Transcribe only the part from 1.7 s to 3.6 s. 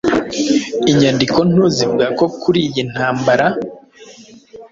zivuga ku kuri iyi ntamabra